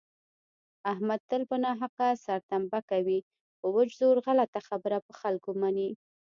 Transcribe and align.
احمد 0.91 1.19
تل 1.29 1.41
په 1.49 1.55
ناحقه 1.65 2.07
سرتنبه 2.25 2.79
کوي 2.91 3.19
په 3.59 3.67
وچ 3.75 3.89
زور 3.99 4.17
غلطه 4.25 4.59
خبره 4.69 4.97
په 5.07 5.13
خلکو 5.21 5.49
مني. 5.61 5.89